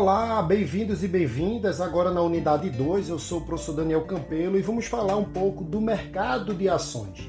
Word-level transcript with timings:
Olá, 0.00 0.40
bem-vindos 0.40 1.02
e 1.02 1.08
bem-vindas. 1.08 1.80
Agora 1.80 2.12
na 2.12 2.22
unidade 2.22 2.70
2, 2.70 3.08
eu 3.08 3.18
sou 3.18 3.40
o 3.40 3.44
professor 3.44 3.72
Daniel 3.72 4.06
Campelo 4.06 4.56
e 4.56 4.62
vamos 4.62 4.86
falar 4.86 5.16
um 5.16 5.24
pouco 5.24 5.64
do 5.64 5.80
mercado 5.80 6.54
de 6.54 6.68
ações. 6.68 7.28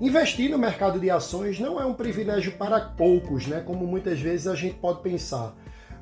Investir 0.00 0.50
no 0.50 0.56
mercado 0.56 0.98
de 0.98 1.10
ações 1.10 1.60
não 1.60 1.78
é 1.78 1.84
um 1.84 1.92
privilégio 1.92 2.52
para 2.52 2.80
poucos, 2.80 3.46
né? 3.46 3.60
Como 3.60 3.86
muitas 3.86 4.18
vezes 4.18 4.46
a 4.46 4.54
gente 4.54 4.76
pode 4.76 5.02
pensar. 5.02 5.54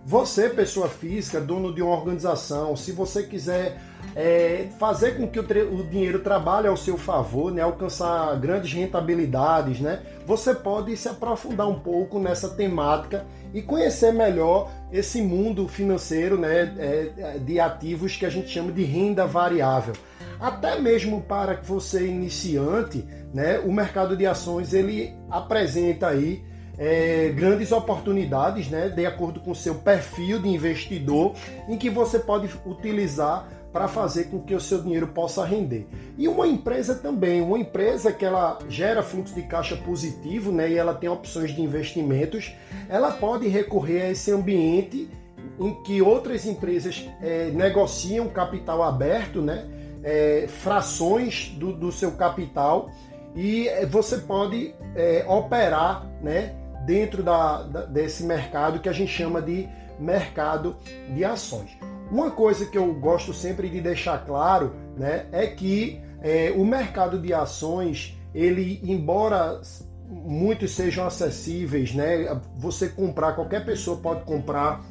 Você, 0.06 0.50
pessoa 0.50 0.86
física, 0.86 1.40
dono 1.40 1.74
de 1.74 1.80
uma 1.80 1.96
organização, 1.96 2.76
se 2.76 2.92
você 2.92 3.22
quiser 3.22 3.80
é, 4.14 4.68
fazer 4.78 5.16
com 5.16 5.26
que 5.26 5.40
o, 5.40 5.42
o, 5.42 5.82
dinheiro 5.84 6.18
trabalhe 6.18 6.68
ao 6.68 6.76
seu 6.76 6.98
favor, 6.98 7.50
né, 7.50 7.62
alcançar 7.62 8.38
grandes 8.38 8.70
rentabilidades, 8.70 9.80
né, 9.80 10.02
você 10.26 10.54
pode 10.54 10.94
se 10.94 11.08
aprofundar 11.08 11.66
um 11.66 11.80
pouco 11.80 12.18
nessa 12.18 12.50
temática 12.50 13.24
e 13.54 13.62
conhecer 13.62 14.12
melhor 14.12 14.70
esse 14.92 15.22
mundo 15.22 15.66
financeiro 15.66 16.36
né, 16.36 16.74
é, 16.78 17.12
é 17.16 17.38
de 17.38 17.58
ativos 17.58 18.14
que 18.14 18.26
a 18.26 18.30
gente 18.30 18.50
chama 18.50 18.72
de 18.72 18.84
renda 18.84 19.26
variável. 19.26 19.94
Até 20.38 20.78
mesmo 20.78 21.22
para 21.22 21.54
você 21.62 22.06
iniciante, 22.06 23.06
né, 23.32 23.58
o 23.60 23.72
mercado 23.72 24.14
de 24.18 24.26
ações 24.26 24.74
ele 24.74 25.16
apresenta 25.30 26.08
aí 26.08 26.44
é, 26.78 27.30
grandes 27.34 27.72
oportunidades, 27.72 28.68
né, 28.68 28.88
de 28.88 29.06
acordo 29.06 29.40
com 29.40 29.52
o 29.52 29.54
seu 29.54 29.76
perfil 29.76 30.40
de 30.40 30.48
investidor, 30.48 31.34
em 31.68 31.76
que 31.76 31.88
você 31.90 32.18
pode 32.18 32.50
utilizar 32.66 33.48
para 33.72 33.88
fazer 33.88 34.24
com 34.24 34.40
que 34.40 34.54
o 34.54 34.60
seu 34.60 34.80
dinheiro 34.82 35.08
possa 35.08 35.44
render. 35.44 35.88
E 36.16 36.28
uma 36.28 36.46
empresa 36.46 36.94
também, 36.94 37.42
uma 37.42 37.58
empresa 37.58 38.12
que 38.12 38.24
ela 38.24 38.56
gera 38.68 39.02
fluxo 39.02 39.34
de 39.34 39.42
caixa 39.42 39.76
positivo, 39.76 40.52
né, 40.52 40.70
e 40.70 40.78
ela 40.78 40.94
tem 40.94 41.08
opções 41.08 41.54
de 41.54 41.60
investimentos, 41.60 42.52
ela 42.88 43.10
pode 43.10 43.48
recorrer 43.48 44.02
a 44.02 44.10
esse 44.10 44.30
ambiente 44.30 45.10
em 45.58 45.82
que 45.82 46.00
outras 46.00 46.46
empresas 46.46 47.08
é, 47.20 47.50
negociam 47.50 48.28
capital 48.28 48.82
aberto, 48.82 49.42
né, 49.42 49.66
é, 50.04 50.46
frações 50.46 51.48
do, 51.56 51.72
do, 51.72 51.90
seu 51.90 52.12
capital 52.12 52.90
e 53.34 53.66
é, 53.68 53.86
você 53.86 54.18
pode 54.18 54.74
é, 54.94 55.24
operar, 55.26 56.06
né, 56.22 56.54
dentro 56.84 57.22
da, 57.22 57.62
da, 57.62 57.84
desse 57.84 58.24
mercado 58.24 58.80
que 58.80 58.88
a 58.88 58.92
gente 58.92 59.12
chama 59.12 59.40
de 59.40 59.68
mercado 59.98 60.76
de 61.14 61.24
ações. 61.24 61.70
Uma 62.10 62.30
coisa 62.30 62.66
que 62.66 62.76
eu 62.76 62.92
gosto 62.94 63.32
sempre 63.32 63.68
de 63.68 63.80
deixar 63.80 64.24
claro 64.24 64.74
né, 64.96 65.26
é 65.32 65.46
que 65.46 66.00
é, 66.20 66.52
o 66.56 66.64
mercado 66.64 67.18
de 67.18 67.32
ações, 67.32 68.18
ele, 68.34 68.80
embora 68.82 69.60
muitos 70.08 70.72
sejam 70.72 71.06
acessíveis, 71.06 71.94
né, 71.94 72.40
você 72.56 72.88
comprar, 72.88 73.34
qualquer 73.34 73.64
pessoa 73.64 73.96
pode 73.96 74.24
comprar 74.24 74.82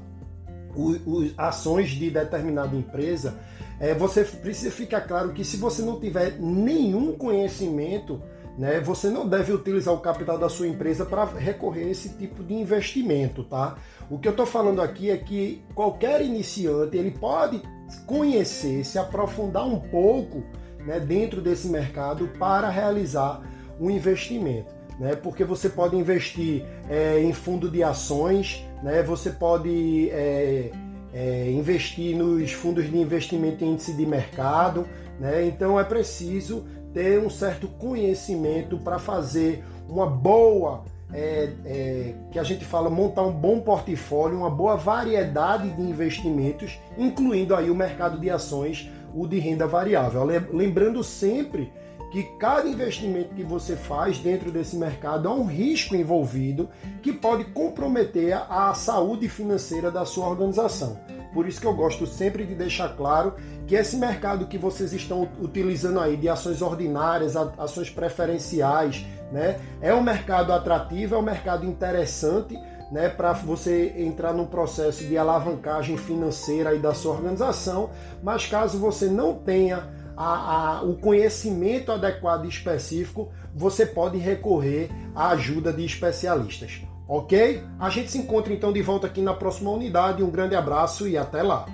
os, 0.75 1.33
ações 1.38 1.89
de 1.89 2.09
determinada 2.09 2.75
empresa, 2.75 3.36
é, 3.80 3.94
você 3.94 4.23
precisa 4.23 4.71
ficar 4.71 5.02
claro 5.02 5.33
que 5.33 5.44
se 5.44 5.58
você 5.58 5.81
não 5.81 5.99
tiver 5.99 6.39
nenhum 6.39 7.14
conhecimento 7.14 8.21
né? 8.58 8.80
Você 8.82 9.09
não 9.09 9.28
deve 9.28 9.52
utilizar 9.52 9.94
o 9.94 10.00
capital 10.00 10.38
da 10.38 10.50
sua 10.50 10.68
empresa 10.68 11.06
para 11.06 11.26
recorrer 11.26 11.86
a 11.86 11.90
esse 11.90 12.09
tipo 12.09 12.44
de 12.44 12.54
investimento, 12.54 13.44
tá? 13.44 13.78
O 14.10 14.20
que 14.20 14.28
eu 14.28 14.32
estou 14.32 14.45
falando 14.45 14.82
aqui 14.82 15.10
é 15.10 15.18
que 15.18 15.64
qualquer 15.73 16.22
iniciante 16.22 16.98
ele 16.98 17.12
pode 17.12 17.62
conhecer, 18.06 18.84
se 18.84 19.00
aprofundar 19.00 19.66
um 19.66 19.80
pouco 19.80 20.44
né, 20.86 21.00
dentro 21.00 21.42
desse 21.42 21.68
mercado 21.68 22.28
para 22.40 22.70
realizar 22.70 23.42
um 23.80 23.90
investimento. 23.90 24.73
Né? 25.00 25.16
Porque 25.16 25.44
você 25.44 25.70
pode 25.70 25.95
investir 25.95 26.64
é, 26.90 27.20
em 27.22 27.34
fundo 27.34 27.70
de 27.70 27.82
ações, 27.82 28.64
né? 28.84 29.02
você 29.02 29.32
pode 29.32 30.10
é, 30.12 30.72
é, 31.14 31.50
investir 31.52 32.17
nos 32.17 32.52
fundos 32.52 32.89
de 32.89 32.97
investimento 32.97 33.64
em 33.64 33.73
índice 33.73 33.94
de 33.94 34.06
mercado. 34.06 34.88
Né? 35.20 35.45
Então 35.45 35.80
é 35.80 35.83
preciso 35.83 36.65
ter 36.93 37.20
um 37.20 37.30
certo 37.30 37.67
conhecimento 37.67 38.77
para 38.77 38.99
fazer 38.99 39.64
uma 39.88 40.05
boa, 40.05 40.83
é, 41.14 41.49
é, 41.65 42.14
que 42.32 42.39
a 42.39 42.43
gente 42.43 42.65
fala, 42.65 42.89
montar 42.89 43.23
um 43.23 43.32
bom 43.32 43.60
portfólio, 43.60 44.38
uma 44.38 44.49
boa 44.49 44.76
variedade 44.76 45.70
de 45.70 45.82
investimentos, 45.82 46.80
incluindo 46.98 47.55
aí 47.55 47.70
o 47.70 47.76
mercado 47.76 48.20
de 48.20 48.30
ações, 48.30 48.89
o 49.14 49.27
de 49.27 49.39
renda 49.39 49.67
variável. 49.67 50.23
Lembrando 50.52 51.04
sempre 51.04 51.71
que 52.14 52.22
cada 52.38 52.70
investimento 52.70 53.34
que 53.34 53.44
você 53.44 53.76
faz 53.76 54.20
dentro 54.20 54.52
desse 54.52 54.76
mercado 54.76 55.28
há 55.28 55.34
um 55.34 55.48
risco 55.48 55.96
envolvido 55.96 56.70
que 57.02 57.12
pode 57.12 57.44
comprometer 57.46 58.36
a 58.36 58.72
saúde 58.76 59.28
financeira 59.28 59.90
da 59.90 60.06
sua 60.06 60.30
organização. 60.30 61.00
Por 61.34 61.48
isso 61.48 61.60
que 61.60 61.66
eu 61.66 61.74
gosto 61.74 62.06
sempre 62.06 62.46
de 62.46 62.54
deixar 62.54 62.96
claro 62.96 63.34
que 63.66 63.74
esse 63.74 63.98
mercado 63.98 64.46
que 64.46 64.60
vocês 64.60 64.94
estão 64.94 65.28
utilizando 65.42 66.00
aí 66.00 66.16
de 66.16 66.30
ações 66.30 66.62
ordinárias, 66.62 67.36
ações 67.36 67.90
preferenciais, 67.90 69.04
né, 69.32 69.60
é 69.82 69.92
um 69.92 70.04
mercado 70.04 70.54
atrativo, 70.54 71.16
é 71.16 71.18
um 71.18 71.24
mercado 71.24 71.66
interessante, 71.66 72.56
né, 72.92 73.10
para 73.10 73.34
você 73.34 73.92
entrar 73.98 74.34
num 74.34 74.45
processo 74.45 75.04
de 75.04 75.18
alavancagem 75.18 75.98
financeira 75.98 76.70
aí 76.70 76.80
da 76.80 76.94
sua 76.94 77.14
organização, 77.14 77.90
mas 78.22 78.45
caso 78.45 78.78
você 78.78 79.08
não 79.08 79.34
tenha 79.34 80.02
a, 80.16 80.78
a, 80.78 80.84
o 80.84 80.96
conhecimento 80.96 81.92
adequado 81.92 82.46
e 82.46 82.50
específico, 82.50 83.32
você 83.56 83.86
pode 83.86 84.18
recorrer 84.18 84.90
à 85.16 85.30
ajuda 85.30 85.72
de 85.72 85.86
especialistas. 85.86 86.82
Ok? 87.08 87.62
A 87.80 87.90
gente 87.90 88.12
se 88.12 88.18
encontra 88.18 88.54
então 88.54 88.72
de 88.72 88.82
volta 88.82 89.08
aqui 89.08 89.22
na 89.22 89.34
próxima 89.34 89.72
unidade. 89.72 90.24
Um 90.24 90.32
grande 90.32 90.56
abraço 90.56 91.08
e 91.08 91.18
até 91.18 91.44
lá! 91.44 91.66